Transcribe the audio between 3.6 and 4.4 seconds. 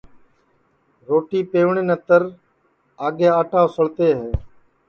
اُسݪتے ہے